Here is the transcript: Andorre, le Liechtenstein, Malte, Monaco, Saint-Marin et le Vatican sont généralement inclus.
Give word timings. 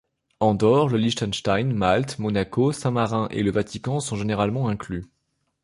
Andorre, 0.39 0.89
le 0.89 0.97
Liechtenstein, 0.97 1.75
Malte, 1.75 2.17
Monaco, 2.17 2.71
Saint-Marin 2.71 3.27
et 3.29 3.43
le 3.43 3.51
Vatican 3.51 3.99
sont 3.99 4.15
généralement 4.15 4.67
inclus. 4.67 5.05